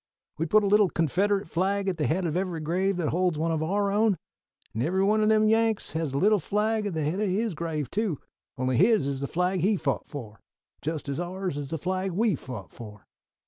[0.39, 3.51] We put a little Confederate flag at the head of every grave that holds one
[3.51, 4.17] of our own;
[4.73, 7.53] and every one o' them Yanks has a little flag at the head of his
[7.53, 8.17] grave too,
[8.57, 10.39] only his is the flag he fought for,
[10.81, 13.05] just as ours is the flag we fought for.